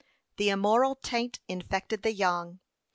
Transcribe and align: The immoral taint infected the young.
The 0.37 0.49
immoral 0.49 0.95
taint 0.95 1.41
infected 1.47 2.01
the 2.01 2.11
young. 2.11 2.59